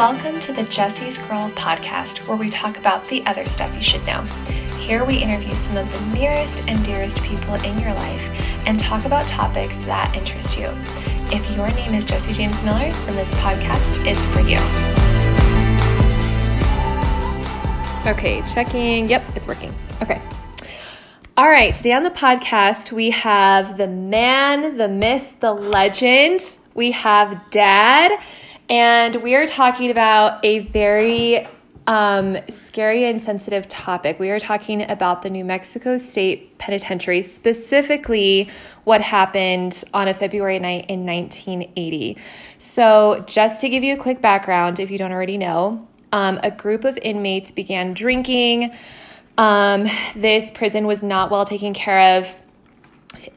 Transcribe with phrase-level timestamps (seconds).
[0.00, 4.02] Welcome to the Jesse's Girl podcast, where we talk about the other stuff you should
[4.06, 4.22] know.
[4.78, 9.04] Here we interview some of the nearest and dearest people in your life and talk
[9.04, 10.68] about topics that interest you.
[11.30, 14.56] If your name is Jesse James Miller, then this podcast is for you.
[18.10, 19.06] Okay, checking.
[19.06, 19.74] Yep, it's working.
[20.00, 20.22] Okay.
[21.36, 26.56] All right, today on the podcast, we have the man, the myth, the legend.
[26.72, 28.18] We have dad,
[28.70, 31.46] and we are talking about a very
[31.88, 34.20] um, scary and sensitive topic.
[34.20, 38.48] We are talking about the New Mexico State Penitentiary, specifically
[38.84, 42.16] what happened on a February night in 1980.
[42.58, 46.50] So, just to give you a quick background, if you don't already know, um, a
[46.52, 48.72] group of inmates began drinking.
[49.36, 52.28] Um, this prison was not well taken care of.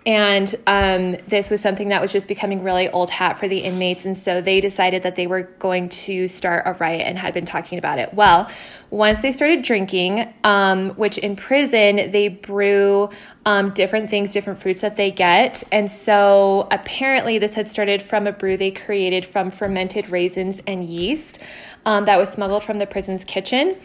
[0.05, 4.05] And um, this was something that was just becoming really old hat for the inmates.
[4.05, 7.45] And so they decided that they were going to start a riot and had been
[7.45, 8.13] talking about it.
[8.13, 8.49] Well,
[8.89, 13.09] once they started drinking, um, which in prison they brew
[13.45, 15.63] um, different things, different fruits that they get.
[15.71, 20.83] And so apparently this had started from a brew they created from fermented raisins and
[20.85, 21.39] yeast
[21.85, 23.77] um, that was smuggled from the prison's kitchen.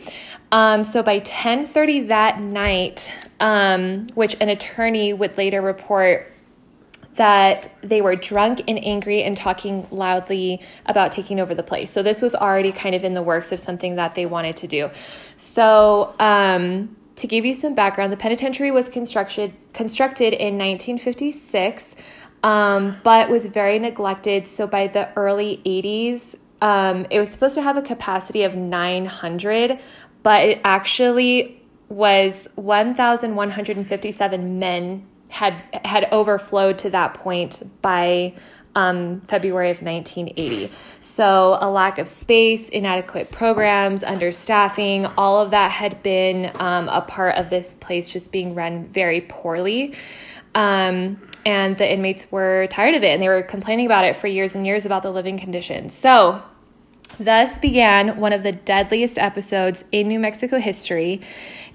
[0.50, 6.32] Um, so by 10:30 that night, um, which an attorney would later report
[7.16, 11.90] that they were drunk and angry and talking loudly about taking over the place.
[11.90, 14.68] So this was already kind of in the works of something that they wanted to
[14.68, 14.88] do.
[15.36, 21.94] So um, to give you some background, the penitentiary was constructed constructed in 1956.
[22.44, 24.46] Um, but was very neglected.
[24.46, 29.78] So by the early 80s, um, it was supposed to have a capacity of 900,
[30.22, 38.34] but it actually was 1,157 men had had overflowed to that point by
[38.74, 40.72] um, February of 1980.
[41.00, 47.00] So, a lack of space, inadequate programs, understaffing, all of that had been um, a
[47.00, 49.94] part of this place just being run very poorly.
[50.54, 54.26] Um, and the inmates were tired of it and they were complaining about it for
[54.26, 55.94] years and years about the living conditions.
[55.94, 56.42] So,
[57.18, 61.20] thus began one of the deadliest episodes in New Mexico history.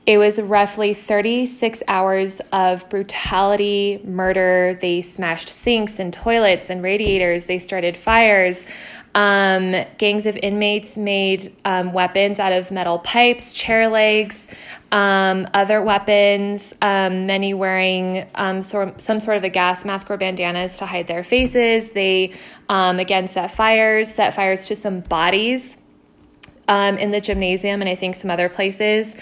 [0.05, 4.77] It was roughly 36 hours of brutality, murder.
[4.81, 7.45] They smashed sinks and toilets and radiators.
[7.45, 8.65] They started fires.
[9.15, 14.47] Um, gangs of inmates made um, weapons out of metal pipes, chair legs,
[14.93, 20.77] um, other weapons, um, many wearing um, some sort of a gas mask or bandanas
[20.77, 21.89] to hide their faces.
[21.89, 22.33] They,
[22.69, 25.75] um, again, set fires, set fires to some bodies
[26.69, 29.15] in the gymnasium and I think some other places.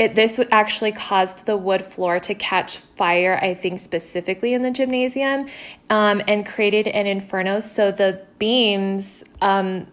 [0.00, 4.70] It, this actually caused the wood floor to catch fire, I think specifically in the
[4.70, 5.46] gymnasium,
[5.90, 7.60] um, and created an inferno.
[7.60, 9.86] So the beams um,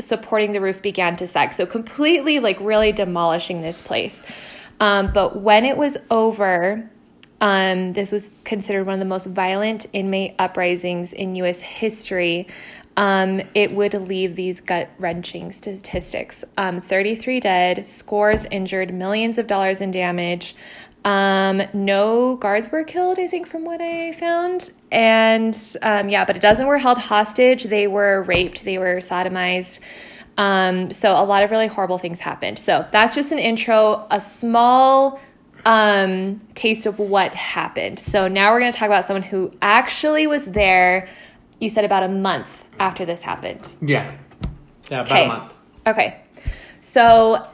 [0.00, 1.52] supporting the roof began to sag.
[1.54, 4.22] So completely, like, really demolishing this place.
[4.80, 6.90] Um, but when it was over,
[7.40, 11.60] um, this was considered one of the most violent inmate uprisings in U.S.
[11.60, 12.48] history
[12.96, 19.46] um, it would leave these gut wrenching statistics um, 33 dead, scores injured, millions of
[19.46, 20.54] dollars in damage.
[21.04, 24.70] Um, no guards were killed, I think, from what I found.
[24.94, 27.64] And um, yeah, but a dozen were held hostage.
[27.64, 29.80] They were raped, they were sodomized.
[30.38, 32.60] Um, so a lot of really horrible things happened.
[32.60, 35.20] So that's just an intro, a small
[35.64, 37.98] um, taste of what happened.
[37.98, 41.08] So now we're going to talk about someone who actually was there.
[41.60, 43.74] You said about a month after this happened.
[43.82, 44.16] Yeah.
[44.90, 45.24] Yeah, about okay.
[45.24, 45.54] a month.
[45.88, 46.20] Okay.
[46.80, 47.44] So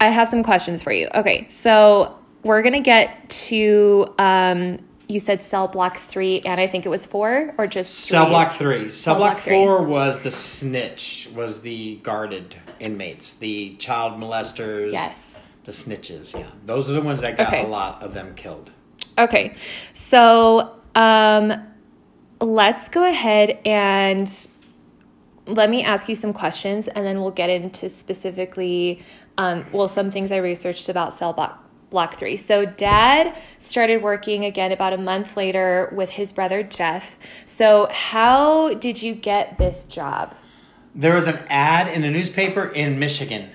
[0.00, 1.08] I have some questions for you.
[1.14, 1.46] Okay.
[1.48, 4.78] So we're going to get to, um,
[5.10, 8.54] you said cell block three, and I think it was four, or just cell block
[8.54, 8.90] three.
[8.90, 14.92] Cell, cell block, block four was the snitch, was the guarded inmates, the child molesters.
[14.92, 15.18] Yes.
[15.64, 16.38] The snitches.
[16.38, 17.64] Yeah, those are the ones that got okay.
[17.64, 18.70] a lot of them killed.
[19.18, 19.54] Okay,
[19.92, 21.52] so um,
[22.40, 24.48] let's go ahead and
[25.46, 29.02] let me ask you some questions and then we'll get into specifically,
[29.36, 31.59] um, well, some things I researched about cell block,
[31.90, 32.36] block three.
[32.36, 37.16] So, dad started working again about a month later with his brother Jeff.
[37.44, 40.34] So, how did you get this job?
[40.94, 43.50] There was an ad in a newspaper in Michigan,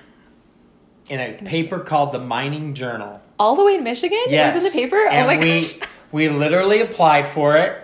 [1.10, 3.20] in a paper called the Mining Journal.
[3.38, 4.18] All the way in Michigan?
[4.28, 4.52] Yes.
[4.52, 4.96] It was in the paper?
[4.96, 5.88] Oh and oh my we, gosh.
[6.12, 7.82] We literally applied for it.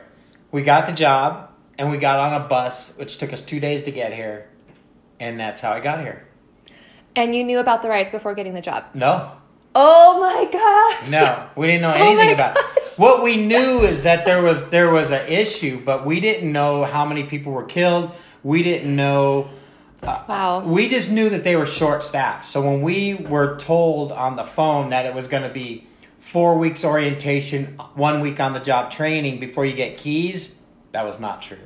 [0.51, 3.83] We got the job and we got on a bus, which took us two days
[3.83, 4.49] to get here,
[5.21, 6.27] and that's how I got here.
[7.15, 8.85] And you knew about the riots before getting the job?
[8.95, 9.33] No.
[9.75, 11.11] Oh my gosh!
[11.11, 12.57] No, we didn't know oh anything oh about.
[12.57, 12.65] It.
[12.99, 16.85] What we knew is that there was there was an issue, but we didn't know
[16.85, 18.15] how many people were killed.
[18.43, 19.49] We didn't know
[20.03, 20.61] uh, Wow.
[20.65, 22.45] We just knew that they were short staffed.
[22.45, 25.87] So when we were told on the phone that it was going to be
[26.19, 30.57] four weeks orientation, one week on the job training before you get keys,
[30.93, 31.59] that was not true.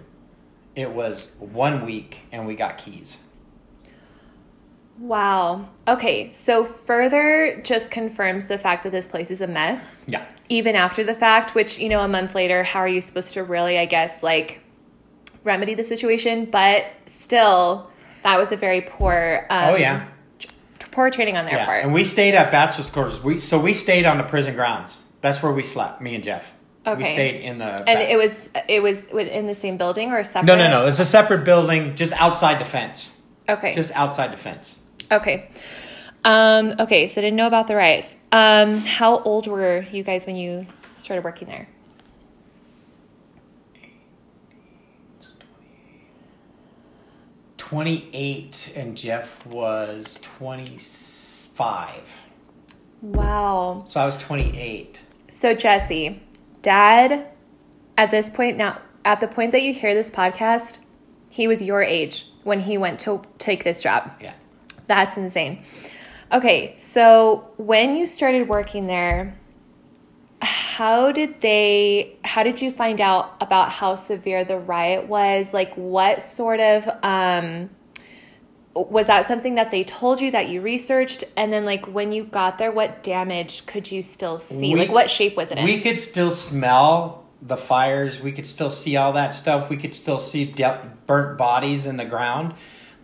[0.74, 3.18] It was one week and we got keys.
[4.98, 5.68] Wow.
[5.86, 10.24] Okay, so further just confirms the fact that this place is a mess, Yeah.
[10.48, 13.42] even after the fact, which, you know, a month later, how are you supposed to
[13.44, 14.60] really, I guess, like
[15.44, 16.46] remedy the situation?
[16.46, 17.90] But still,
[18.22, 19.46] that was a very poor.
[19.50, 20.06] Um, Oh, yeah.
[20.92, 21.66] Poor training on their Yeah.
[21.66, 21.84] part.
[21.84, 23.22] And we stayed at bachelor's quarters.
[23.22, 24.96] We so we stayed on the prison grounds.
[25.20, 26.52] That's where we slept, me and Jeff.
[26.86, 26.96] Okay.
[26.98, 30.24] We stayed in the and back- it was it was within the same building or
[30.24, 30.46] separate?
[30.46, 30.86] No, no, no.
[30.86, 33.12] It's a separate building just outside the fence.
[33.46, 33.74] Okay.
[33.74, 34.76] Just outside the fence.
[35.10, 35.48] Okay.
[36.24, 38.14] Um, okay, so didn't know about the riots.
[38.32, 40.66] Um, how old were you guys when you
[40.96, 41.68] started working there?
[47.56, 52.22] Twenty eight and Jeff was twenty five.
[53.02, 53.84] Wow.
[53.86, 55.00] So I was twenty eight.
[55.30, 56.22] So Jesse,
[56.62, 57.28] dad,
[57.96, 60.78] at this point now, at the point that you hear this podcast,
[61.28, 64.10] he was your age when he went to take this job.
[64.20, 64.32] Yeah.
[64.86, 65.62] That's insane.
[66.32, 69.38] Okay, so when you started working there,
[70.42, 75.54] how did they how did you find out about how severe the riot was?
[75.54, 77.70] Like what sort of um
[78.74, 82.24] was that something that they told you that you researched and then like when you
[82.24, 84.74] got there what damage could you still see?
[84.74, 85.64] We- like what shape was it in?
[85.64, 88.20] We could still smell the fires.
[88.20, 89.70] We could still see all that stuff.
[89.70, 92.54] We could still see de- burnt bodies in the ground.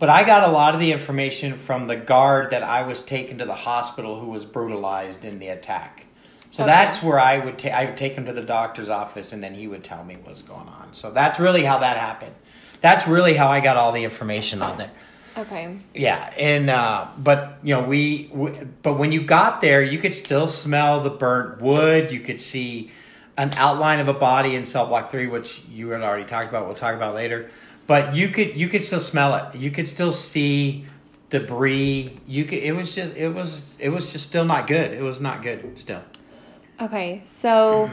[0.03, 3.37] But I got a lot of the information from the guard that I was taken
[3.37, 6.03] to the hospital who was brutalized in the attack.
[6.49, 6.73] So Okay.
[6.73, 9.53] that's where I would ta- I would take him to the doctor's office and then
[9.53, 10.89] he would tell me what was going on.
[10.91, 12.33] So that's really how that happened.
[12.81, 14.91] That's really how I got all the information on there.
[15.37, 15.77] okay.
[15.93, 18.51] Yeah, and uh, but you know we, we,
[18.81, 22.11] but when you got there, you could still smell the burnt wood.
[22.11, 22.91] You could see
[23.37, 26.65] an outline of a body in cell block three, which you had already talked about.
[26.65, 27.49] We'll talk about later.
[27.87, 29.55] But you could you could still smell it.
[29.57, 30.85] You could still see
[31.29, 32.17] debris.
[32.27, 32.59] You could.
[32.59, 34.93] It was just it was it was just still not good.
[34.93, 36.01] It was not good still.
[36.81, 37.21] Okay.
[37.23, 37.89] So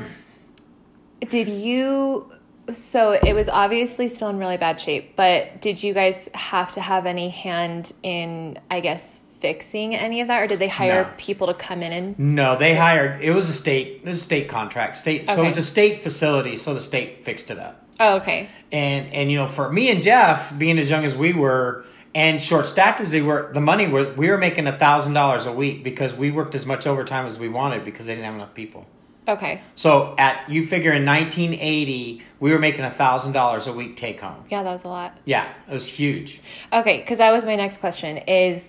[1.29, 2.33] did you
[2.73, 6.81] so it was obviously still in really bad shape, but did you guys have to
[6.81, 11.11] have any hand in I guess fixing any of that or did they hire No.
[11.17, 13.23] people to come in and No, they hired.
[13.23, 14.03] It was a state.
[14.05, 14.99] It was a state contract.
[14.99, 15.27] State.
[15.27, 15.43] So Okay.
[15.43, 16.57] it was a state facility.
[16.57, 17.80] So the state fixed it up.
[18.01, 18.49] Oh, okay.
[18.73, 22.41] and and you know for me and jeff being as young as we were and
[22.41, 25.53] short staffed as they were the money was we were making a thousand dollars a
[25.53, 28.55] week because we worked as much overtime as we wanted because they didn't have enough
[28.55, 28.87] people
[29.29, 29.61] Okay.
[29.77, 34.21] so at you figure in 1980 we were making a thousand dollars a week take
[34.21, 35.17] home Yeah, that was a lot.
[35.25, 36.41] yeah it was huge
[36.73, 38.65] Okay, because that was my next question is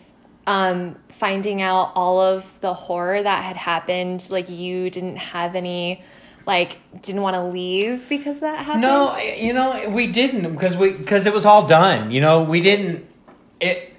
[0.48, 4.28] um, finding out all of the horror that had happened.
[4.32, 6.04] Like you didn't have any,
[6.46, 8.82] like didn't want to leave because that happened.
[8.82, 12.62] no you know we didn't because we because it was all done you know we
[12.62, 13.08] didn't
[13.60, 13.92] it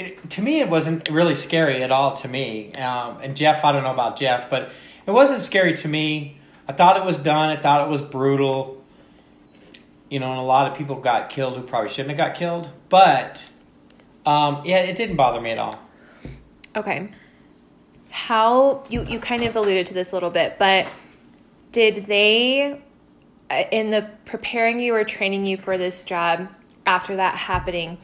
[0.00, 2.72] it, to me, it wasn't really scary at all to me.
[2.72, 4.72] Um, and Jeff, I don't know about Jeff, but
[5.06, 6.38] it wasn't scary to me.
[6.66, 7.50] I thought it was done.
[7.50, 8.82] I thought it was brutal.
[10.08, 12.70] You know, and a lot of people got killed who probably shouldn't have got killed.
[12.88, 13.38] But
[14.24, 15.74] um, yeah, it didn't bother me at all.
[16.74, 17.10] Okay.
[18.10, 20.88] How you you kind of alluded to this a little bit, but
[21.72, 22.80] did they
[23.50, 26.48] uh, in the preparing you or training you for this job
[26.86, 27.98] after that happening,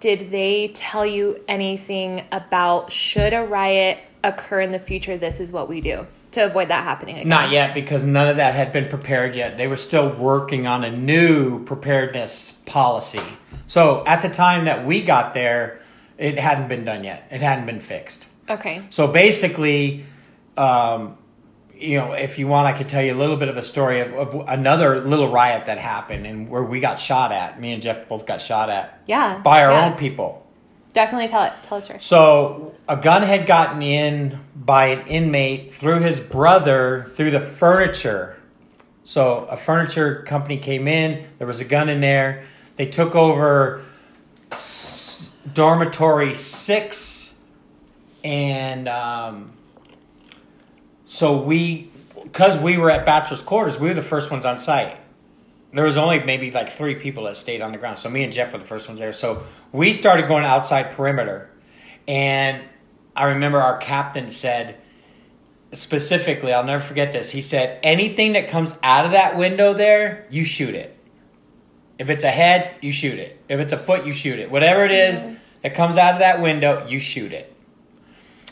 [0.00, 5.50] did they tell you anything about should a riot occur in the future this is
[5.50, 7.28] what we do to avoid that happening again?
[7.28, 9.56] Not yet, because none of that had been prepared yet.
[9.56, 13.22] They were still working on a new preparedness policy.
[13.66, 15.80] So at the time that we got there,
[16.18, 17.26] it hadn't been done yet.
[17.30, 18.26] It hadn't been fixed.
[18.48, 18.82] Okay.
[18.90, 20.04] So basically,
[20.56, 21.16] um,
[21.74, 24.00] you know, if you want, I could tell you a little bit of a story
[24.00, 27.60] of, of another little riot that happened and where we got shot at.
[27.60, 29.38] Me and Jeff both got shot at Yeah.
[29.38, 29.86] by our yeah.
[29.86, 30.46] own people.
[30.92, 31.52] Definitely tell it.
[31.64, 32.06] Tell us first.
[32.06, 38.36] So a gun had gotten in by an inmate through his brother through the furniture.
[39.04, 41.26] So a furniture company came in.
[41.38, 42.44] There was a gun in there.
[42.76, 43.82] They took over
[45.52, 46.96] dormitory six,
[48.24, 49.52] and um,
[51.06, 51.90] so we,
[52.24, 54.96] because we were at bachelor's quarters, we were the first ones on site.
[55.72, 57.98] There was only maybe like three people that stayed on the ground.
[57.98, 59.12] So me and Jeff were the first ones there.
[59.12, 61.50] So we started going outside perimeter.
[62.08, 62.62] And
[63.14, 64.76] I remember our captain said
[65.72, 67.30] specifically, I'll never forget this.
[67.30, 70.96] He said, anything that comes out of that window there, you shoot it.
[71.98, 73.40] If it's a head, you shoot it.
[73.48, 74.50] If it's a foot, you shoot it.
[74.50, 75.54] Whatever it is Yes.
[75.62, 77.53] that comes out of that window, you shoot it.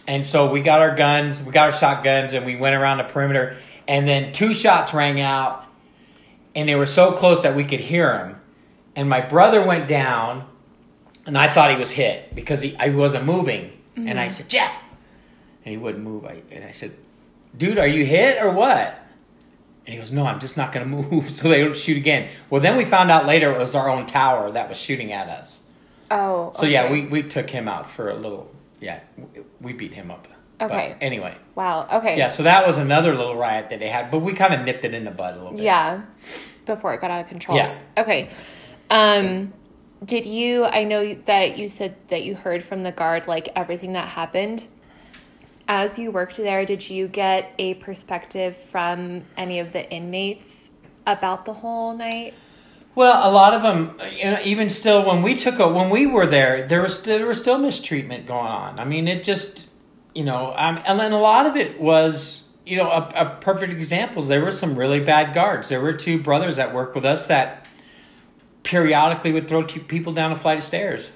[0.06, 3.04] And so we got our guns, we got our shotguns, and we went around the
[3.04, 3.56] perimeter.
[3.87, 5.64] And then two shots rang out,
[6.54, 8.40] and they were so close that we could hear them.
[8.97, 10.47] And my brother went down,
[11.26, 13.73] and I thought he was hit because he I wasn't moving.
[13.94, 14.30] And I mm-hmm.
[14.30, 14.85] said, Jeff,
[15.64, 16.25] and he wouldn't move.
[16.25, 16.97] I, and I said,
[17.56, 18.99] Dude, are you hit or what?
[19.87, 22.30] And he goes, No, I'm just not going to move, so they don't shoot again.
[22.50, 25.28] Well, then we found out later it was our own tower that was shooting at
[25.28, 25.61] us.
[26.11, 26.52] Oh.
[26.54, 28.50] So yeah, we, we took him out for a little.
[28.82, 29.00] Yeah,
[29.60, 30.26] we- beat him up.
[30.58, 30.94] But Okay.
[31.00, 31.88] anyway, Wow.
[31.92, 32.16] Okay.
[32.18, 32.28] yeah.
[32.28, 34.92] So that was another little riot that they had, but we kind of nipped it
[34.94, 35.62] in the bud a little bit.
[35.62, 36.02] Yeah.
[36.66, 37.56] Before it got out of control.
[37.56, 37.78] Yeah.
[37.96, 38.28] Okay.
[38.90, 39.52] Um
[40.04, 43.92] did you I know that you said that you heard from the guard like everything
[43.94, 44.66] that happened.
[45.68, 50.70] As you worked there, did you get a perspective from any of the inmates
[51.06, 52.34] about the whole night?
[52.94, 56.06] Well, a lot of them, you know, even still, when we took a, when we
[56.06, 58.78] were there, there was there was still mistreatment going on.
[58.78, 59.68] I mean, it just,
[60.14, 63.72] you know, um, and then a lot of it was, you know, a, a perfect
[63.72, 64.28] examples.
[64.28, 65.70] There were some really bad guards.
[65.70, 67.66] There were two brothers that worked with us that
[68.62, 71.11] periodically would throw two people down a flight of stairs,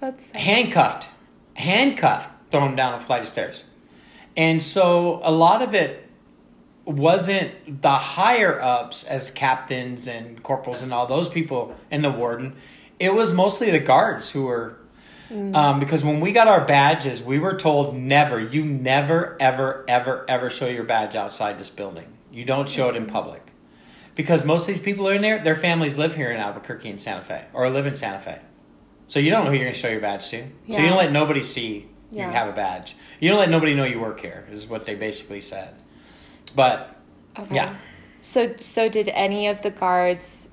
[0.00, 1.08] That's handcuffed,
[1.54, 3.64] handcuffed, throw them down a flight of stairs,
[4.36, 6.09] and so a lot of it
[6.84, 12.54] wasn't the higher ups as captains and corporals and all those people and the warden.
[12.98, 14.76] It was mostly the guards who were.
[15.54, 20.24] Um, because when we got our badges, we were told never, you never, ever, ever,
[20.28, 22.06] ever show your badge outside this building.
[22.32, 23.40] You don't show it in public.
[24.16, 27.00] Because most of these people are in there, their families live here in Albuquerque and
[27.00, 28.40] Santa Fe, or live in Santa Fe.
[29.06, 30.48] So you don't know who you're going to show your badge to.
[30.68, 32.32] So you don't let nobody see you Yeah.
[32.32, 32.96] have a badge.
[33.20, 35.74] You don't let nobody know you work here, is what they basically said.
[36.54, 36.96] But
[37.38, 37.54] Okay.
[37.54, 37.76] Yeah.
[38.22, 40.48] So so did any of the guards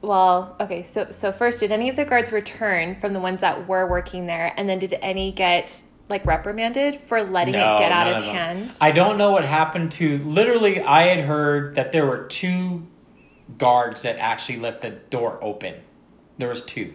[0.00, 3.68] well, okay, so so first did any of the guards return from the ones that
[3.68, 7.92] were working there and then did any get like reprimanded for letting No, it get
[7.92, 8.76] out none of hand?
[8.80, 10.18] I don't know what happened to.
[10.18, 12.86] Literally, I had heard that there were two
[13.58, 15.74] guards that actually let the door open.
[16.38, 16.94] There was two.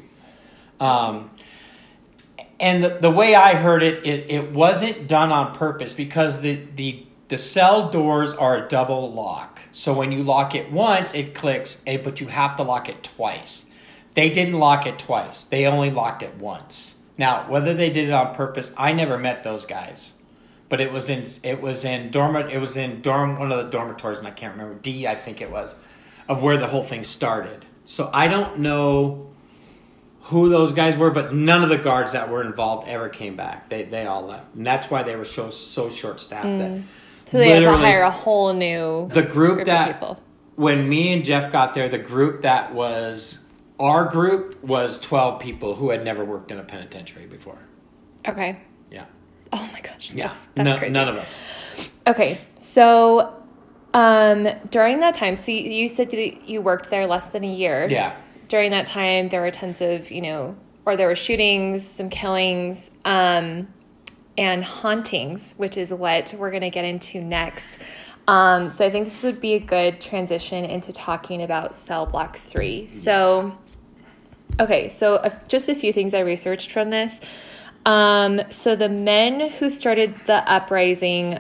[0.80, 1.32] Um,
[2.60, 6.60] and the, the way I heard it, it, it wasn't done on purpose because the,
[6.76, 9.60] the, the cell doors are a double lock.
[9.72, 13.04] So when you lock it once, it clicks, eh, but you have to lock it
[13.04, 13.66] twice.
[14.14, 15.44] They didn't lock it twice.
[15.44, 16.96] They only locked it once.
[17.18, 20.14] Now, whether they did it on purpose, I never met those guys.
[20.70, 23.72] But it was in it was in dorm it was in dorm one of the
[23.72, 25.76] dormitories and I can't remember D I think it was
[26.28, 27.66] of where the whole thing started.
[27.86, 29.30] So I don't know
[30.24, 33.70] who those guys were, but none of the guards that were involved ever came back.
[33.70, 36.60] They they all left, and that's why they were so so short staffed.
[36.60, 36.82] That
[37.28, 40.20] so they had to hire a whole new the group group that
[40.56, 43.40] when me and Jeff got there, the group that was
[43.80, 47.60] our group was twelve people who had never worked in a penitentiary before.
[48.28, 48.60] Okay.
[48.92, 49.06] Yeah,
[49.54, 50.12] Oh my gosh.
[50.12, 51.40] yeah, That's, that's No- none of us.
[52.08, 53.34] Okay, so
[53.94, 57.54] um, during that time, so you, you said that you worked there less than a
[57.54, 57.88] year.
[57.90, 58.16] Yeah,
[58.48, 60.56] During that time, there were tons of, you know,
[60.86, 63.68] or there were shootings, some killings, um,
[64.38, 67.80] and hauntings, which is what we're going to get into next.
[68.28, 72.40] Um, so I think this would be a good transition into talking about cell block
[72.40, 72.88] three.
[72.88, 73.58] So,
[74.60, 77.20] okay, so uh, just a few things I researched from this.
[77.86, 81.40] Um, so the men who started the uprising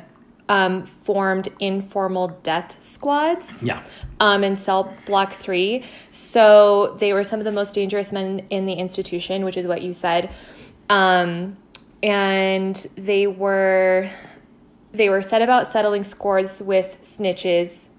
[0.49, 3.83] um, formed informal death squads yeah.
[4.21, 5.83] um, in cell block three.
[6.11, 9.81] So they were some of the most dangerous men in the institution, which is what
[9.81, 10.33] you said.
[10.89, 11.57] Um,
[12.03, 14.09] and they were
[14.93, 17.89] they were set about settling scores with snitches,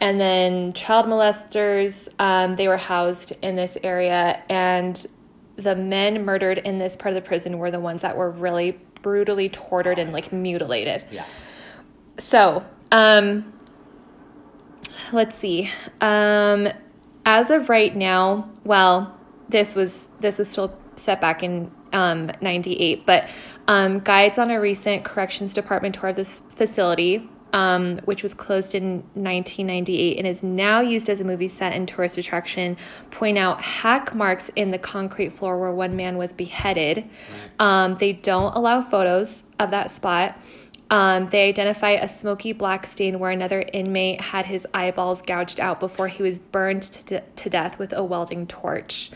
[0.00, 2.08] and then child molesters.
[2.18, 5.06] Um, they were housed in this area, and
[5.56, 8.78] the men murdered in this part of the prison were the ones that were really
[9.02, 11.04] brutally tortured and like mutilated.
[11.10, 11.24] Yeah.
[12.18, 13.52] So, um,
[15.12, 15.70] let's see.
[16.00, 16.68] Um,
[17.24, 19.18] as of right now, well,
[19.48, 23.28] this was this was still set back in um, 98, but
[23.68, 28.74] um, guides on a recent corrections department tour of this facility, um, which was closed
[28.74, 32.76] in 1998 and is now used as a movie set and tourist attraction,
[33.10, 37.08] point out hack marks in the concrete floor where one man was beheaded.
[37.58, 40.38] Um, they don't allow photos of that spot.
[40.90, 45.80] Um, they identify a smoky black stain where another inmate had his eyeballs gouged out
[45.80, 49.10] before he was burned to, to death with a welding torch.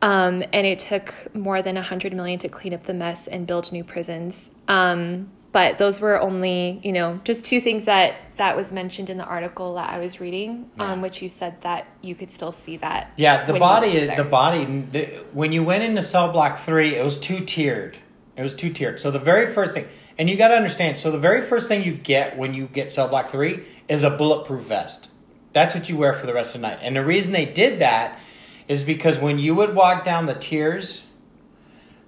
[0.00, 3.72] Um, and it took more than 100 million to clean up the mess and build
[3.72, 4.48] new prisons.
[4.68, 9.16] Um, but those were only, you know, just two things that that was mentioned in
[9.16, 10.92] the article that I was reading, Yeah.
[10.92, 13.12] um, which you said that you could still see that.
[13.16, 14.64] Yeah, the body is the body.
[14.64, 17.96] The, when you went into cell block three, it was two tiered.
[18.36, 19.00] It was two tiered.
[19.00, 19.86] So the very first thing,
[20.16, 20.98] and you got to understand.
[20.98, 24.10] So the very first thing you get when you get cell block three is a
[24.10, 25.08] bulletproof vest.
[25.54, 26.78] That's what you wear for the rest of the night.
[26.82, 28.20] And the reason they did that
[28.68, 31.02] is because when you would walk down the tiers,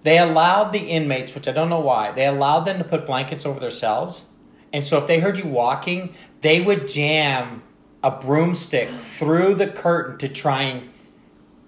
[0.02, 3.44] they allowed the inmates, which I don't know why, they allowed them to put blankets
[3.44, 4.26] over their cells.
[4.72, 7.62] And so if they heard you walking, they would jam
[8.02, 8.88] a broomstick
[9.18, 10.90] through the curtain to try and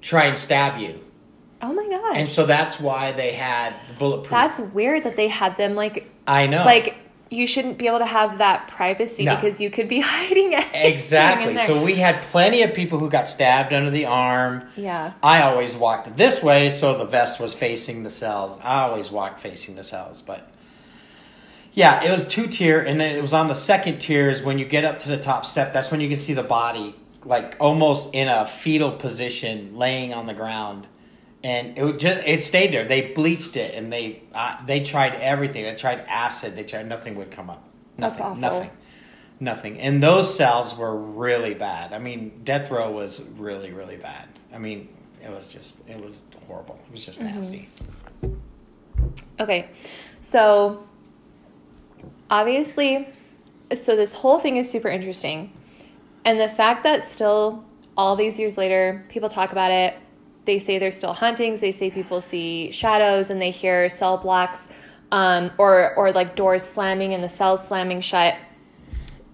[0.01, 1.01] try and stab you.
[1.61, 2.17] Oh my god.
[2.17, 4.31] And so that's why they had the bulletproof.
[4.31, 6.65] That's weird that they had them like I know.
[6.65, 6.97] like
[7.33, 9.35] you shouldn't be able to have that privacy No.
[9.37, 11.57] because you could be hiding in exactly.
[11.57, 14.65] So we had plenty of people who got stabbed under the arm.
[14.77, 15.15] yeah.
[15.23, 18.59] I always walked this way, so the vest was facing the cells.
[18.63, 20.49] I always walked facing the cells, but
[21.73, 24.59] yeah, it was two tier, and then it was on the second tier is when
[24.59, 25.73] you get up to the top step.
[25.73, 30.27] That's when you can see the body, like almost in a fetal position, laying on
[30.27, 30.87] the ground,
[31.45, 32.87] and it would just it stayed there.
[32.87, 35.65] They bleached it, and they uh, they tried everything.
[35.65, 36.57] They tried acid.
[36.57, 37.65] They tried nothing would come up.
[37.99, 38.41] Nothing.
[38.41, 38.71] Nothing.
[39.41, 39.81] Nothing.
[39.81, 41.93] And those cells were really bad.
[41.93, 44.29] I mean, death row was really, really bad.
[44.55, 44.89] I mean,
[45.23, 46.79] it was just, it was horrible.
[46.87, 47.37] It was just Mm-hmm.
[47.37, 47.69] nasty.
[49.41, 49.69] Okay.
[50.21, 50.85] So
[52.31, 53.09] obviously
[53.75, 55.53] so this whole thing is super interesting.
[56.25, 57.65] And the fact that still
[57.97, 59.95] all these years later people talk about it,
[60.45, 64.69] they say there's still hauntings, they say people see shadows and they hear cell blocks
[65.11, 68.37] um, or or like doors slamming and the cells slamming shut.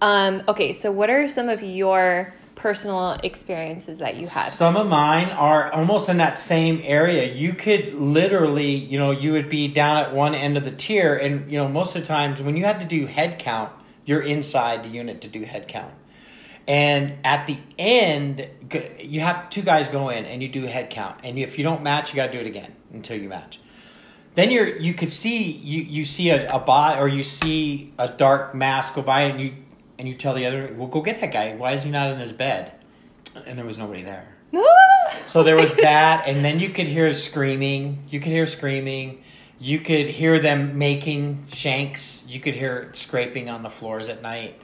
[0.01, 4.49] Um, okay, so what are some of your personal experiences that you had?
[4.49, 7.33] Some of mine are almost in that same area.
[7.33, 11.15] You could literally, you know, you would be down at one end of the tier,
[11.15, 13.71] and, you know, most of the times when you had to do head count,
[14.05, 15.93] you're inside the unit to do head count.
[16.69, 18.47] And at the end,
[18.99, 21.19] you have two guys go in and you do head count.
[21.23, 23.59] And if you don't match, you got to do it again until you match.
[24.35, 28.07] Then you're you could see you you see a, a bot or you see a
[28.07, 29.53] dark mask go by and you
[29.97, 31.55] and you tell the other, well, go get that guy.
[31.55, 32.71] Why is he not in his bed?
[33.47, 34.27] And there was nobody there.
[35.25, 38.03] So there was that, and then you could hear screaming.
[38.09, 39.23] You could hear screaming.
[39.61, 42.23] You could hear them making shanks.
[42.25, 44.61] You could hear scraping on the floors at night,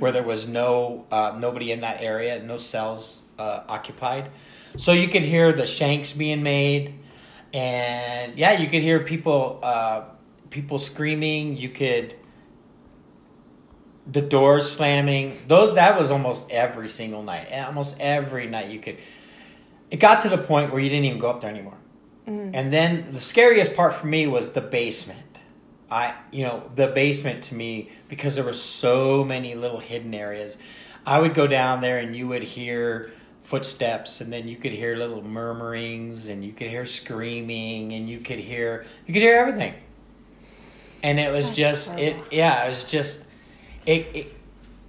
[0.00, 4.30] where there was no uh, nobody in that area, no cells uh, occupied.
[4.76, 6.98] So you could hear the shanks being made,
[7.52, 10.04] and yeah, you could hear people uh,
[10.50, 11.56] people screaming.
[11.56, 12.16] You could
[14.10, 15.38] the doors slamming.
[15.46, 17.52] Those that was almost every single night.
[17.52, 18.98] Almost every night you could.
[19.90, 21.76] It got to the point where you didn't even go up there anymore.
[22.26, 25.18] And then the scariest part for me was the basement.
[25.90, 30.56] I, you know, the basement to me because there were so many little hidden areas.
[31.04, 33.10] I would go down there and you would hear
[33.42, 38.20] footsteps and then you could hear little murmurings and you could hear screaming and you
[38.20, 39.74] could hear you could hear everything.
[41.02, 43.26] And it was That's just it yeah, it was just
[43.84, 44.36] it, it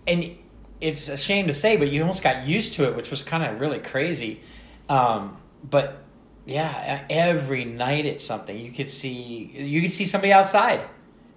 [0.08, 0.38] and
[0.80, 3.44] it's a shame to say, but you almost got used to it, which was kind
[3.44, 4.42] of really crazy.
[4.88, 5.38] Um,
[5.70, 6.03] but
[6.46, 9.52] yeah, every night it's something you could see.
[9.56, 10.82] You could see somebody outside,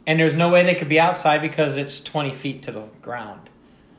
[0.06, 3.48] and there's no way they could be outside because it's twenty feet to the ground.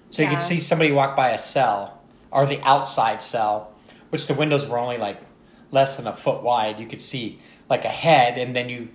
[0.10, 3.74] So you could see somebody walk by a cell or the outside cell,
[4.10, 5.22] which the windows were only like
[5.72, 6.80] less than a foot wide.
[6.80, 7.40] You could see
[7.70, 8.90] like a head, and then you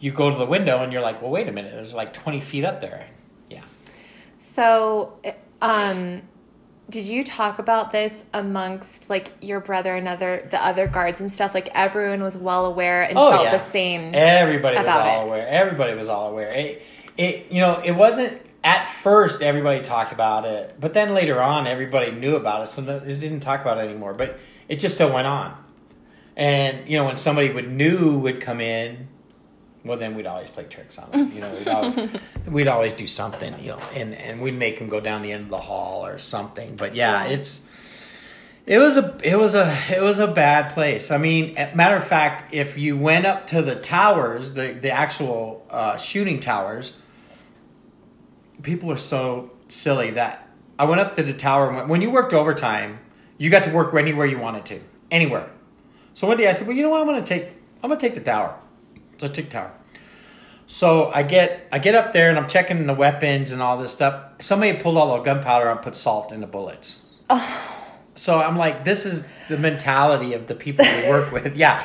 [0.00, 2.40] you go to the window and you're like, well, wait a minute, there's like twenty
[2.40, 3.08] feet up there.
[3.48, 3.62] Yeah.
[4.36, 5.18] So,
[5.62, 6.22] um,
[6.90, 11.32] did you talk about this amongst like your brother and other the other guards and
[11.32, 11.54] stuff?
[11.54, 13.52] Like everyone was well aware and Oh, felt yeah.
[13.52, 14.10] the same.
[14.14, 15.26] Everybody was all it.
[15.26, 15.48] aware.
[15.48, 16.50] Everybody was all aware.
[16.50, 16.82] It,
[17.16, 21.66] it, you know, it wasn't at first everybody talked about it, but then later on
[21.66, 24.12] everybody knew about it, so it didn't talk about it anymore.
[24.14, 25.56] But it just still went on.
[26.36, 29.08] And you know, when somebody would new would come in,
[29.84, 31.32] well, then we'd always play tricks on them.
[31.32, 32.10] You know, we'd always,
[32.46, 33.54] we'd always do something.
[33.62, 36.18] You know, and and we'd make them go down the end of the hall or
[36.18, 36.76] something.
[36.76, 37.32] But yeah, Yeah.
[37.34, 37.60] it's.
[38.66, 41.10] It was a it was a it was a bad place.
[41.10, 45.66] I mean, matter of fact, if you went up to the towers, the the actual
[45.68, 46.94] uh, shooting towers,
[48.62, 51.66] people are so silly that I went up to the tower.
[51.68, 53.00] and went- When you worked overtime,
[53.36, 55.50] you got to work anywhere you wanted to, anywhere.
[56.14, 57.00] So one day I said, "Well, you know what?
[57.00, 57.48] I'm going to take
[57.82, 58.58] I'm going to take the tower."
[59.18, 59.72] So a the tower.
[60.66, 63.92] So I get I get up there and I'm checking the weapons and all this
[63.92, 64.24] stuff.
[64.40, 67.02] Somebody pulled all the gunpowder and put salt in the bullets.
[67.30, 67.70] Oh.
[68.14, 71.56] So I'm like, this is the mentality of the people we work with.
[71.56, 71.84] Yeah.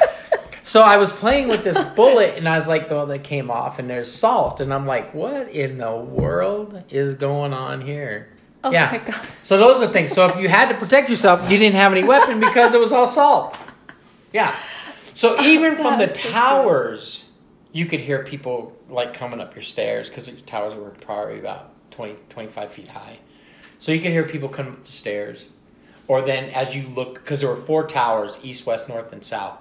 [0.64, 3.80] So I was playing with this bullet, and I was like, "Well, that came off,
[3.80, 8.30] and there's salt." And I'm like, "What in the world is going on here?"
[8.64, 8.92] Oh yeah.
[8.92, 9.28] my God.
[9.42, 10.12] So those are things.
[10.12, 12.92] So if you had to protect yourself, you didn't have any weapon because it was
[12.92, 13.58] all salt.
[14.32, 14.56] Yeah.
[15.20, 17.26] So even from the towers,
[17.74, 21.92] you could hear people like coming up your stairs because the towers were probably about
[21.92, 23.20] 20, 25 feet high.
[23.80, 25.50] So you could hear people coming up the stairs.
[26.08, 29.58] Or then as you look, because there were four towers east, west, north, and south.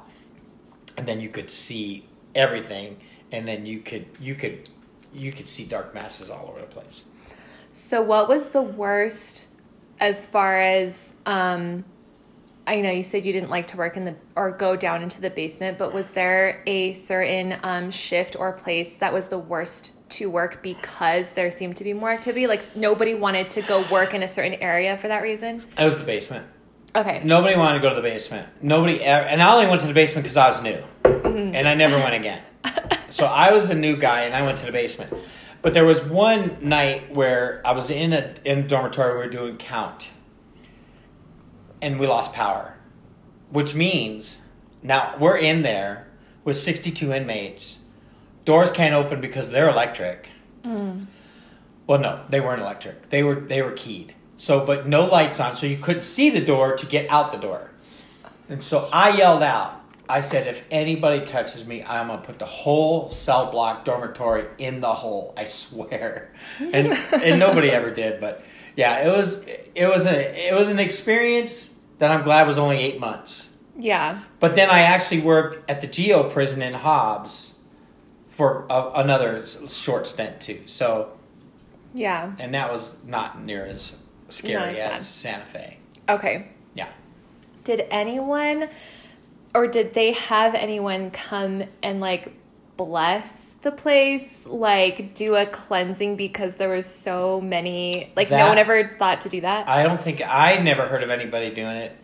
[0.97, 3.01] And then you could see everything.
[3.33, 4.69] And then you could, you could,
[5.13, 7.03] you could see dark masses all over the place.
[7.73, 9.49] So, what was the worst
[9.99, 11.85] as far as um,
[12.69, 15.23] I know you said you didn't like to work in the or go down into
[15.23, 19.93] the basement, but was there a certain um, shift or place that was the worst
[20.11, 22.47] to work because there seemed to be more activity?
[22.47, 25.65] Like nobody wanted to go work in a certain area for that reason.
[25.79, 26.47] It was the basement.
[26.95, 27.23] Okay.
[27.25, 28.47] Nobody wanted to go to the basement.
[28.61, 31.55] Nobody ever, and I only went to the basement because I was new, Mm-hmm.
[31.55, 32.43] and I never went again.
[33.09, 35.13] so I was the new guy, and I went to the basement.
[35.63, 39.13] But there was one night where I was in a in a dormitory.
[39.13, 40.09] We were doing count,
[41.81, 42.75] and we lost power,
[43.51, 44.41] which means
[44.83, 46.09] now we're in there
[46.45, 47.79] with sixty two inmates.
[48.45, 50.31] Doors can't open because they're electric.
[50.65, 51.07] Mm.
[51.87, 53.11] Well, no, they weren't electric.
[53.11, 54.15] They were they were keyed.
[54.37, 57.39] So, but no lights on, so you couldn't see the door to get out the
[57.39, 57.71] door.
[58.49, 59.75] And so I yelled out.
[60.09, 64.81] I said, "If anybody touches me, I'm gonna put the whole cell block dormitory in
[64.81, 65.35] the hole.
[65.37, 68.43] I swear." And and nobody ever did, but
[68.79, 72.77] yeah, it was it was a it was an experience that I'm glad was only
[72.77, 73.51] eight months.
[73.77, 74.21] Yeah.
[74.39, 77.55] But then I actually worked at the Geo prison in Hobbs
[78.29, 80.61] for a, another short stint too.
[80.67, 81.11] So
[81.93, 82.35] Yeah.
[82.39, 85.79] and that was not near as scary as as Santa Fe.
[86.09, 86.47] Okay.
[86.75, 86.89] Yeah.
[87.65, 88.69] Did anyone
[89.57, 92.33] or did they have anyone come and like
[92.77, 98.59] bless the place, like do a cleansing because there was so many like no one
[98.59, 99.69] ever thought to do that?
[99.69, 101.97] I don't think I never heard of anybody doing it.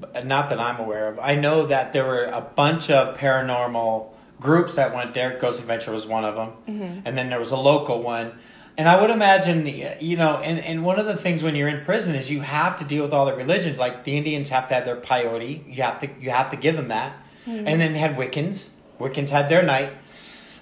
[0.00, 1.18] b- Not that I'm aware of.
[1.18, 4.08] I know that there were a bunch of paranormal
[4.40, 5.38] groups that went there.
[5.38, 7.00] Ghost Adventure was one of them, Mm-hmm.
[7.04, 8.32] and then there was a local one.
[8.78, 9.66] And I would imagine,
[10.00, 12.76] you know, and, and one of the things when you're in prison is you have
[12.76, 13.76] to deal with all the religions.
[13.76, 15.66] Like the Indians have to have their peyote.
[15.66, 17.12] You have to you have to give them that.
[17.44, 17.66] Mm-hmm.
[17.66, 18.68] And then they had Wiccans.
[19.00, 19.92] Wiccans had their night.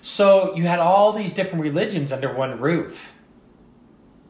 [0.06, 3.12] So you had all these different religions under one roof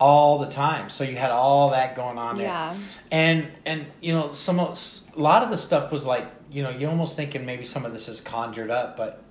[0.01, 0.89] all the time.
[0.89, 2.47] So you had all that going on there.
[2.47, 2.75] Yeah.
[3.11, 4.75] And and you know some a
[5.17, 8.09] lot of the stuff was like you know you almost thinking maybe some of this
[8.09, 9.23] is conjured up, but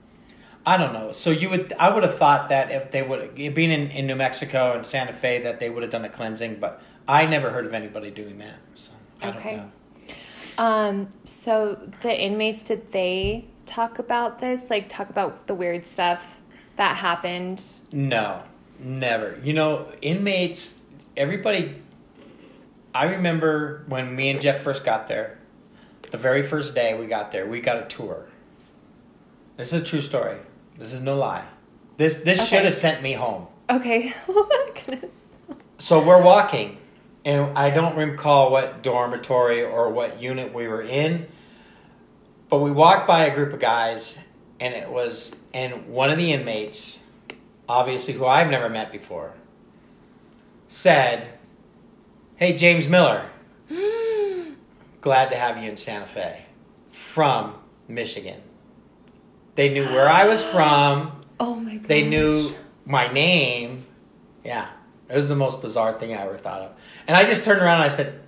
[0.68, 1.12] I don't know.
[1.12, 4.16] So you would I would have thought that if they would being in, in New
[4.16, 7.66] Mexico and Santa Fe that they would have done a cleansing, but I never heard
[7.66, 8.60] of anybody doing that.
[8.76, 9.56] So I Okay.
[9.56, 10.64] don't know.
[10.64, 14.70] Um so the inmates did they talk about this?
[14.70, 16.22] Like talk about the weird stuff
[16.78, 17.64] that happened?
[17.92, 18.42] No,
[18.80, 19.40] never.
[19.44, 20.76] You know, inmates,
[21.18, 21.82] everybody.
[22.94, 25.38] I remember when me and Jeff first got there,
[26.12, 28.26] the very first day we got there, we got a tour.
[29.58, 30.38] This is a true story.
[30.78, 31.46] This is no lie.
[31.98, 32.48] This this Okay.
[32.48, 33.48] should have sent me home.
[33.70, 34.14] Okay.
[34.28, 35.12] Oh my goodness.
[35.78, 36.78] So we're walking,
[37.26, 41.28] and I don't recall what dormitory or what unit we were in,
[42.56, 44.18] but we walked by a group of guys,
[44.62, 47.04] and it was, and one of the inmates,
[47.68, 49.34] obviously who I've never met before,
[50.70, 51.28] said,
[52.38, 53.30] Hey, James Miller,
[55.02, 56.46] glad to have you in Santa Fe
[56.92, 57.56] from
[57.90, 58.42] Michigan.
[59.56, 61.20] They knew where I was from.
[61.42, 61.90] Oh my god.
[61.90, 63.86] They knew my name.
[64.46, 64.70] Yeah,
[65.10, 66.72] it was the most bizarre thing I ever thought of.
[67.06, 68.25] And I just turned around and I said, "Thank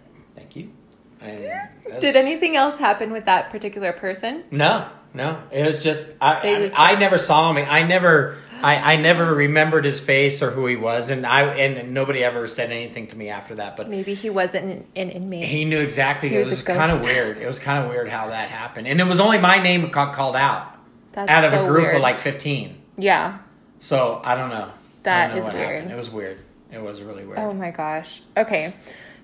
[1.22, 4.44] you." And was- Did anything else happen with that particular person?
[4.52, 5.42] No, no.
[5.52, 6.40] It was just I.
[6.50, 7.66] I, just- I never saw him.
[7.70, 8.38] I never.
[8.60, 12.48] I, I never remembered his face or who he was, and I and nobody ever
[12.48, 13.78] said anything to me after that.
[13.78, 15.44] But Maybe he wasn't an, an inmate.
[15.46, 16.30] he knew exactly.
[16.30, 17.38] He It was a was kind of weird.
[17.38, 20.16] It was kind of weird how that happened, and it was only my name got
[20.16, 20.76] called out
[21.12, 21.96] That's out of so a group weird.
[21.98, 22.82] of like fifteen.
[22.98, 23.38] Yeah.
[23.78, 24.72] So I don't know.
[25.04, 25.74] That I don't know is what weird.
[25.76, 25.92] happened.
[25.92, 26.40] It was weird.
[26.72, 27.38] It was really weird.
[27.38, 28.24] Oh my gosh.
[28.36, 28.74] Okay.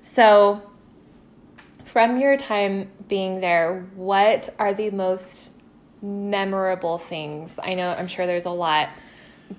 [0.04, 0.62] So,
[1.94, 5.52] from your time being there, what are the most
[6.02, 7.60] memorable things?
[7.64, 8.90] I know, I'm sure there's a lot,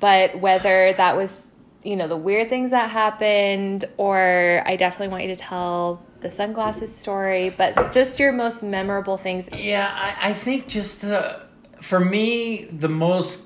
[0.01, 1.41] but whether that was,
[1.85, 6.31] you know, the weird things that happened, or I definitely want you to tell the
[6.31, 9.49] sunglasses story, but just your most memorable things.
[9.57, 11.41] Yeah, I, I think just the
[11.81, 13.43] for me the most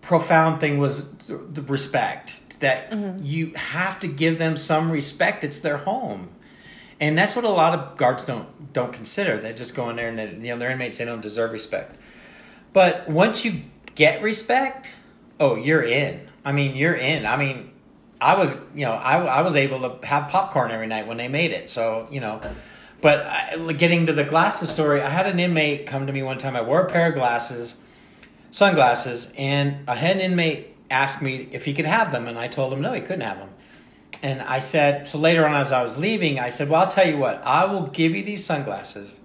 [0.00, 3.22] profound thing was the respect that mm-hmm.
[3.22, 5.44] you have to give them some respect.
[5.44, 6.30] It's their home,
[7.00, 9.38] and that's what a lot of guards don't don't consider.
[9.38, 11.96] They just go in there and they, you know their inmates they don't deserve respect.
[12.72, 13.62] But once you
[13.94, 14.90] get respect,
[15.40, 16.28] oh, you're in.
[16.44, 17.26] I mean, you're in.
[17.26, 17.72] I mean,
[18.20, 21.28] I was, you know, I, I was able to have popcorn every night when they
[21.28, 21.68] made it.
[21.68, 22.40] So, you know,
[23.00, 26.38] but I, getting to the glasses story, I had an inmate come to me one
[26.38, 26.56] time.
[26.56, 27.76] I wore a pair of glasses,
[28.50, 32.48] sunglasses, and I had an inmate ask me if he could have them, and I
[32.48, 33.50] told him no, he couldn't have them.
[34.22, 37.08] And I said, so later on as I was leaving, I said, well, I'll tell
[37.08, 39.20] you what, I will give you these sunglasses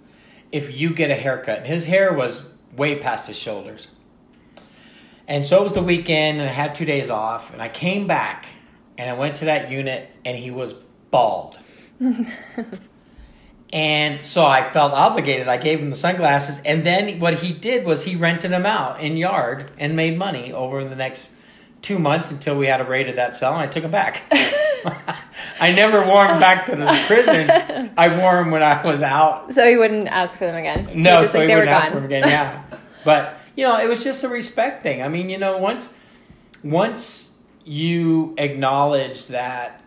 [0.51, 1.59] if you get a haircut.
[1.59, 2.43] And his hair was
[2.75, 3.87] way past his shoulders.
[5.27, 8.05] And so it was the weekend, and I had two days off, and I came
[8.07, 8.47] back
[8.97, 10.75] and I went to that unit, and he was
[11.09, 11.57] bald.
[13.73, 15.47] and so I felt obligated.
[15.47, 18.99] I gave him the sunglasses, and then what he did was he rented them out
[18.99, 21.31] in yard and made money over the next
[21.81, 24.21] two months until we had a raid of that cell, and I took him back.
[25.59, 27.91] I never wore them back to the prison.
[27.97, 29.53] I wore them when I was out.
[29.53, 31.01] So he wouldn't ask for them again.
[31.01, 32.23] No, so like he wouldn't ask for them again.
[32.23, 32.63] Yeah,
[33.05, 35.01] but you know, it was just a respect thing.
[35.01, 35.89] I mean, you know, once
[36.63, 37.31] once
[37.63, 39.81] you acknowledge that,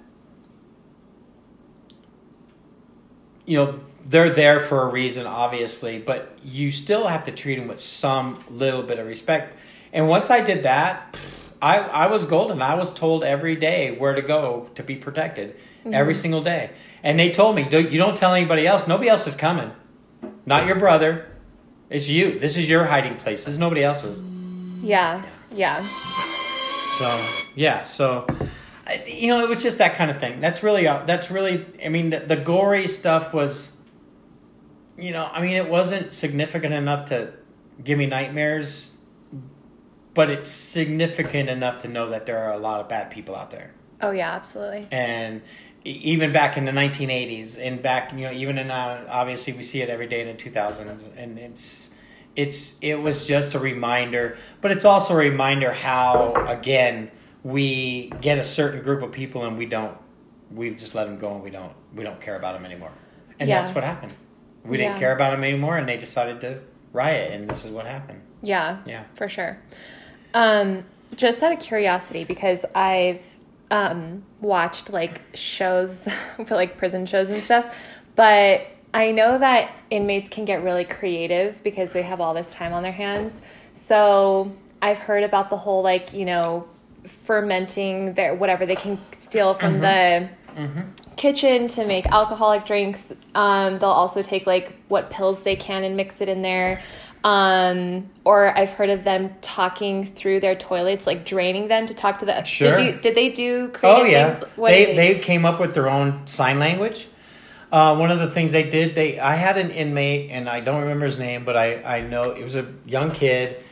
[3.44, 7.68] you know, they're there for a reason, obviously, but you still have to treat them
[7.68, 9.56] with some little bit of respect.
[9.92, 11.16] And once I did that
[11.64, 12.60] I, I was golden.
[12.60, 15.94] I was told every day where to go to be protected mm-hmm.
[15.94, 16.72] every single day.
[17.02, 18.86] And they told me, you don't tell anybody else.
[18.86, 19.72] Nobody else is coming.
[20.44, 21.26] Not your brother.
[21.88, 22.38] It's you.
[22.38, 23.44] This is your hiding place.
[23.44, 24.20] This is nobody else's.
[24.82, 25.24] Yeah.
[25.54, 25.82] Yeah.
[26.98, 27.84] So, yeah.
[27.84, 28.26] So,
[29.06, 30.40] you know, it was just that kind of thing.
[30.40, 33.72] That's really, uh, that's really, I mean, the, the gory stuff was,
[34.98, 37.32] you know, I mean, it wasn't significant enough to
[37.82, 38.93] give me nightmares
[40.14, 43.50] but it's significant enough to know that there are a lot of bad people out
[43.50, 43.72] there.
[44.00, 44.86] Oh yeah, absolutely.
[44.90, 45.42] And
[45.84, 49.82] even back in the 1980s, and back you know even in uh, obviously we see
[49.82, 51.90] it every day in the 2000s, and it's
[52.36, 57.10] it's it was just a reminder, but it's also a reminder how again
[57.42, 59.96] we get a certain group of people and we don't
[60.50, 62.92] we just let them go and we don't we don't care about them anymore,
[63.38, 63.60] and yeah.
[63.60, 64.12] that's what happened.
[64.64, 66.60] We didn't care about them anymore, and they decided to
[66.94, 68.22] riot, and this is what happened.
[68.42, 69.58] Yeah, yeah, for sure.
[70.34, 70.84] Um,
[71.16, 73.22] just out of curiosity, because I've
[73.70, 76.06] um, watched like shows,
[76.46, 77.74] for like prison shows and stuff,
[78.16, 82.72] but I know that inmates can get really creative because they have all this time
[82.72, 83.42] on their hands.
[83.72, 86.68] So I've heard about the whole like you know
[87.24, 90.28] fermenting their whatever they can steal from mm-hmm.
[90.54, 90.80] the mm-hmm.
[91.16, 93.12] kitchen to make alcoholic drinks.
[93.34, 96.80] Um, they'll also take like what pills they can and mix it in there.
[97.24, 102.18] Um, or I've heard of them talking through their toilets, like draining them to talk
[102.18, 102.44] to the.
[102.44, 102.74] Sure.
[102.74, 103.00] Did you?
[103.00, 103.72] Did they do?
[103.82, 104.40] oh yeah.
[104.56, 107.08] they they, they came up with their own sign language.
[107.72, 110.82] Uh, one of the things they did, they I had an inmate, and I don't
[110.82, 113.64] remember his name, but I I know it was a young kid,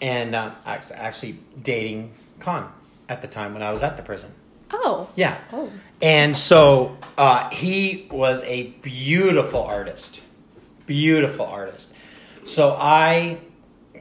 [0.00, 2.72] and uh, actually dating Con
[3.10, 4.32] at the time when I was at the prison.
[4.70, 5.08] Oh.
[5.14, 5.38] Yeah.
[5.52, 5.70] Oh.
[6.00, 10.22] And so uh, he was a beautiful artist,
[10.86, 11.90] beautiful artist
[12.46, 13.38] so I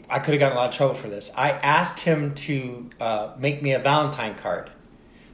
[0.09, 1.31] I could have gotten a lot of trouble for this.
[1.35, 4.69] I asked him to uh, make me a Valentine card.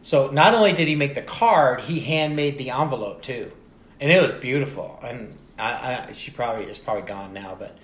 [0.02, 3.52] So not only did he make the card, he handmade the envelope too,
[4.00, 5.00] and it was beautiful.
[5.04, 7.78] And I, I, she probably is probably gone now, but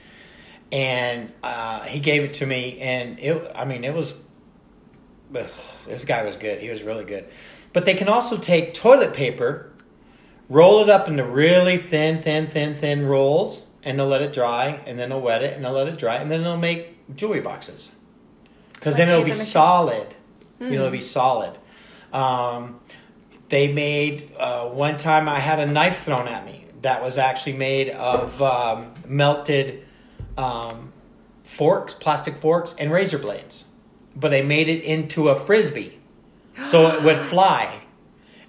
[0.71, 3.51] and uh, he gave it to me, and it.
[3.53, 4.15] I mean, it was.
[5.35, 5.45] Ugh,
[5.85, 6.59] this guy was good.
[6.59, 7.27] He was really good.
[7.73, 9.71] But they can also take toilet paper,
[10.49, 14.81] roll it up into really thin, thin, thin, thin rolls and they'll let it dry,
[14.85, 17.39] and then they'll wet it, and they'll let it dry, and then they'll make jewelry
[17.39, 17.93] boxes.
[18.73, 20.13] Because then it'll be solid.
[20.59, 20.65] Mm.
[20.65, 21.03] You know, it'll be hmm.
[21.03, 21.57] solid.
[22.11, 22.81] Um,
[23.47, 27.53] they made uh, one time I had a knife thrown at me that was actually
[27.53, 29.85] made of um, melted
[30.37, 30.91] um,
[31.45, 33.65] forks, plastic forks, and razor blades.
[34.17, 35.97] But they made it into a frisbee,
[36.61, 37.83] so it would fly.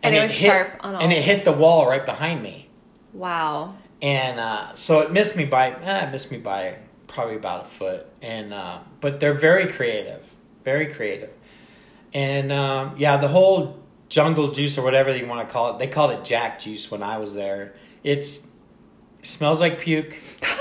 [0.02, 1.00] And, and it, it was hit, sharp on all.
[1.00, 2.68] And it hit the wall right behind me.
[3.12, 7.66] Wow and uh, so it missed me by eh, it missed me by probably about
[7.66, 8.06] a foot.
[8.22, 10.24] And uh, but they're very creative,
[10.64, 11.30] very creative,
[12.12, 15.86] and um, yeah, the whole jungle juice or whatever you want to call it, they
[15.86, 17.74] called it Jack juice when I was there.
[18.04, 18.46] It's
[19.20, 20.14] it smells like puke.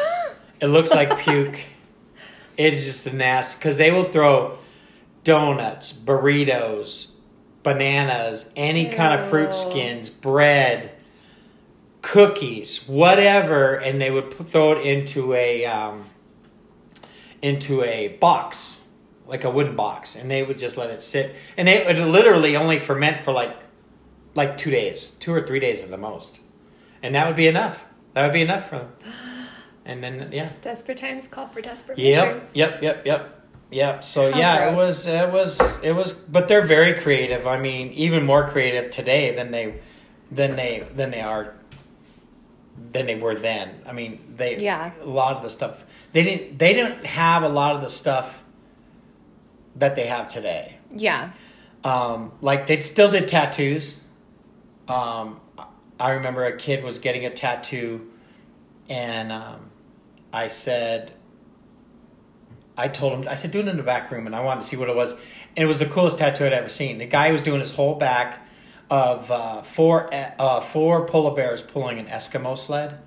[0.61, 1.59] it looks like puke.
[2.57, 4.57] It is just a nasty because they will throw
[5.23, 7.09] donuts, burritos,
[7.61, 10.96] bananas, any kind of fruit skins, bread
[12.07, 16.05] cookies, whatever, and they would put, throw it into a um,
[17.41, 18.81] into a box,
[19.27, 22.55] like a wooden box, and they would just let it sit, and it would literally
[22.55, 23.55] only ferment for like
[24.35, 26.39] like two days, two or three days at the most,
[27.03, 27.83] and that would be enough.
[28.13, 28.91] That would be enough for them.
[29.85, 30.53] and then yeah.
[30.61, 32.49] Desperate times call for desperate Yep, measures.
[32.53, 34.05] yep, yep, yep, yep.
[34.05, 34.71] So How yeah, gross.
[34.71, 36.13] it was, it was, it was.
[36.13, 37.45] But they're very creative.
[37.45, 39.81] I mean, even more creative today than they,
[40.31, 41.53] than they, than they are,
[42.91, 43.81] than they were then.
[43.85, 44.57] I mean, they.
[44.57, 44.91] Yeah.
[45.01, 46.57] A lot of the stuff they didn't.
[46.57, 48.41] They didn't have a lot of the stuff
[49.75, 50.77] that they have today.
[50.91, 51.31] Yeah.
[51.83, 53.99] Um, like they still did tattoos.
[54.87, 55.39] Um,
[55.99, 58.09] I remember a kid was getting a tattoo,
[58.89, 59.69] and um,
[60.31, 61.13] I said,
[62.77, 64.65] I told him, I said, do it in the back room, and I wanted to
[64.67, 65.19] see what it was, and
[65.57, 66.99] it was the coolest tattoo I'd ever seen.
[66.99, 68.46] The guy was doing his whole back
[68.89, 73.01] of uh, four uh, four polar bears pulling an Eskimo sled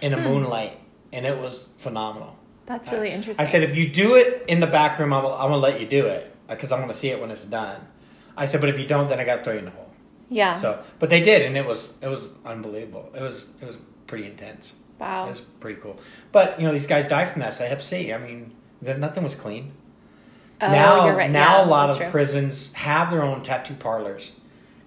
[0.00, 0.78] in a moonlight,
[1.12, 2.36] and it was phenomenal.
[2.66, 3.42] That's really interesting.
[3.42, 5.86] I said, if you do it in the back room, I'm, I'm gonna let you
[5.86, 7.80] do it because I'm gonna see it when it's done.
[8.36, 9.90] I said, but if you don't, then I got to throw you in the hole.
[10.28, 10.54] yeah.
[10.56, 13.10] So, but they did, and it was it was unbelievable.
[13.14, 14.72] It was it was pretty intense.
[14.98, 15.26] wow.
[15.26, 16.00] It was pretty cool.
[16.32, 17.54] But you know, these guys died from that.
[17.54, 18.12] So Hep C.
[18.12, 19.72] I mean, nothing was clean.
[20.60, 21.30] oh, now, you're right.
[21.30, 22.06] now Yeah, a lot of true.
[22.08, 24.32] prisons have their own tattoo parlors,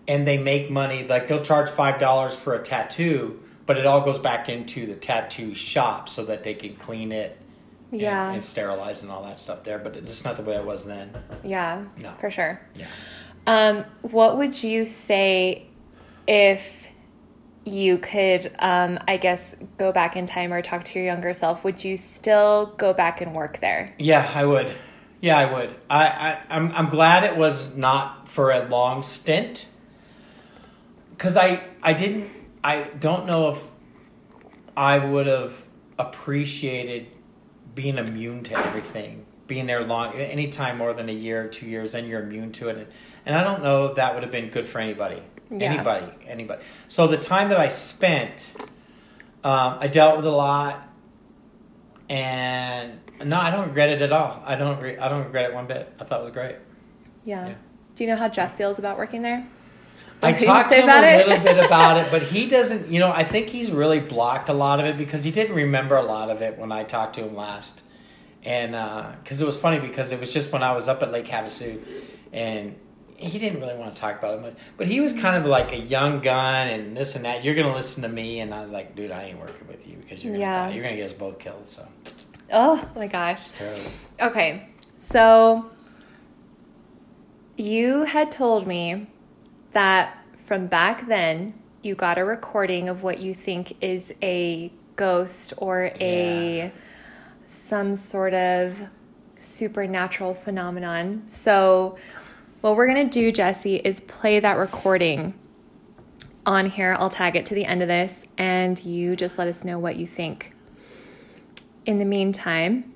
[0.07, 1.05] and they make money.
[1.07, 4.95] Like they'll charge five dollars for a tattoo, but it all goes back into the
[4.95, 7.37] tattoo shop so that they can clean it.
[7.89, 8.33] Yeah.
[8.33, 11.15] and, sterilize and all that stuff there, but it's not the way it was then.
[11.41, 11.85] Yeah.
[12.01, 12.13] No.
[12.19, 12.59] For sure.
[12.75, 12.87] Yeah.
[13.45, 15.67] Um, what would you say
[16.27, 16.61] if
[17.63, 21.63] you could, um, I guess, go back in time or talk to your younger self?
[21.63, 23.95] Would you still go back and work there?
[23.97, 24.75] Yeah, I would.
[25.21, 25.75] Yeah, I would.
[25.89, 29.65] I, I I'm I'm glad it was not for a long stint.
[31.17, 32.29] Cause I I didn't
[32.63, 33.63] I don't know if
[34.75, 35.65] I would have
[35.97, 37.07] appreciated
[37.73, 39.25] being immune to everything.
[39.47, 42.51] Being there long any time more than a year or two years, and you're immune
[42.53, 42.91] to it.
[43.25, 45.21] And I don't know if that would have been good for anybody.
[45.49, 45.71] Yeah.
[45.71, 46.07] Anybody.
[46.27, 46.63] Anybody.
[46.89, 48.45] So the time that I spent
[49.43, 50.87] um, I dealt with a lot
[52.09, 54.41] and no, I don't regret it at all.
[54.45, 54.81] I don't.
[54.81, 55.91] Re- I don't regret it one bit.
[55.99, 56.57] I thought it was great.
[57.25, 57.47] Yeah.
[57.47, 57.55] Yeah.
[57.95, 59.47] Do you know how Jeff feels about working there?
[60.21, 62.89] I What did he talked to him a little bit about it, but he doesn't.
[62.89, 65.95] You know, I think he's really blocked a lot of it because he didn't remember
[65.95, 67.83] a lot of it when I talked to him last.
[68.43, 71.11] And uh, because it was funny because it was just when I was up at
[71.11, 71.79] Lake Havasu,
[72.33, 72.75] and
[73.17, 74.55] he didn't really want to talk about it much.
[74.77, 77.43] But he was kind of like a young gun and this and that.
[77.43, 79.97] You're gonna listen to me, and I was like, dude, I ain't working with you
[79.97, 80.67] because you're gonna Yeah.
[80.67, 80.73] die.
[80.73, 81.67] You're gonna get us both killed.
[81.67, 81.87] So
[82.51, 83.51] Oh my gosh.
[84.21, 85.69] Okay, so
[87.57, 89.07] you had told me
[89.77, 95.53] that from back then you got a recording of what you think is a ghost
[95.57, 96.69] or a Yeah.
[97.45, 98.75] some sort of
[99.37, 101.21] supernatural phenomenon.
[101.27, 101.95] So
[102.61, 105.35] what we're going to do, Jesse, is play that recording
[106.47, 106.95] on here.
[106.97, 109.95] I'll tag it to the end of this and you just let us know what
[109.97, 110.55] you think.
[111.85, 112.91] In the meantime,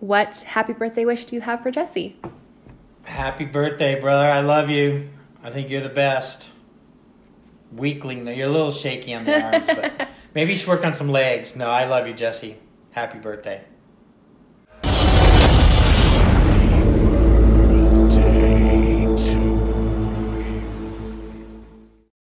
[0.00, 2.16] what happy birthday wish do you have for Jesse?
[3.04, 4.26] Happy birthday, brother.
[4.28, 5.10] I love you.
[5.42, 6.50] I think you're the best.
[7.74, 8.26] Weakling.
[8.34, 11.54] You're a little shaky on the arms, but maybe you should work on some legs.
[11.54, 12.56] No, I love you, Jesse.
[12.92, 13.64] Happy birthday.